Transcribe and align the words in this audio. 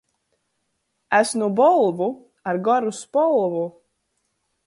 Es 1.17 1.33
nu 1.41 1.49
Bolvu 1.59 2.09
ar 2.49 2.57
goru 2.69 2.91
spolvu. 3.03 3.65